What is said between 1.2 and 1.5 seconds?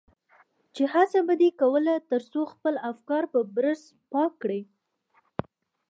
به دې